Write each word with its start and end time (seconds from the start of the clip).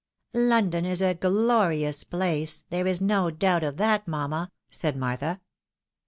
"London 0.33 0.83
is 0.83 0.99
a 1.03 1.13
glorious 1.13 2.03
place; 2.03 2.65
there 2.71 2.87
is 2.87 3.01
no 3.01 3.29
doubt 3.29 3.63
of 3.63 3.77
that, 3.77 4.07
mamma," 4.07 4.51
said 4.67 4.97
Martha. 4.97 5.41